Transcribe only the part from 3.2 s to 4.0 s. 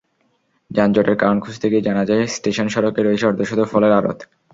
অর্ধশত ফলের